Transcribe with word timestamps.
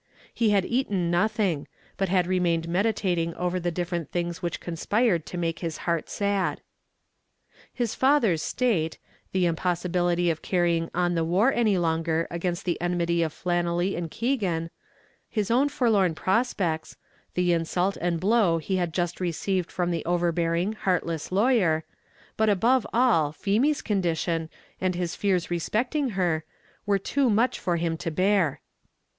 He 0.33 0.49
had 0.49 0.65
eaten 0.65 1.11
nothing, 1.11 1.67
but 1.95 2.09
had 2.09 2.25
remained 2.25 2.67
meditating 2.67 3.35
over 3.35 3.59
the 3.59 3.69
different 3.69 4.11
things 4.11 4.41
which 4.41 4.59
conspired 4.59 5.27
to 5.27 5.37
make 5.37 5.59
his 5.59 5.77
heart 5.85 6.09
sad. 6.09 6.61
His 7.71 7.93
father's 7.93 8.41
state 8.41 8.97
the 9.31 9.45
impossibility 9.45 10.31
of 10.31 10.41
carrying 10.41 10.89
on 10.95 11.13
the 11.13 11.23
war 11.23 11.53
any 11.53 11.77
longer 11.77 12.27
against 12.31 12.65
the 12.65 12.81
enmity 12.81 13.21
of 13.21 13.31
Flannelly 13.31 13.95
and 13.95 14.09
Keegan 14.09 14.71
his 15.29 15.51
own 15.51 15.69
forlorn 15.69 16.15
prospects 16.15 16.97
the 17.35 17.53
insult 17.53 17.95
and 17.97 18.19
blow 18.19 18.57
he 18.57 18.77
had 18.77 18.95
just 18.95 19.21
received 19.21 19.71
from 19.71 19.91
the 19.91 20.03
overbearing, 20.05 20.73
heartless 20.73 21.31
lawyer 21.31 21.83
but, 22.37 22.49
above 22.49 22.87
all, 22.91 23.31
Feemy's 23.31 23.83
condition, 23.83 24.49
and 24.81 24.95
his 24.95 25.15
fears 25.15 25.51
respecting 25.51 26.09
her, 26.17 26.43
were 26.87 26.97
too 26.97 27.29
much 27.29 27.59
for 27.59 27.77
him 27.77 27.97
to 27.97 28.09
bear. 28.09 28.61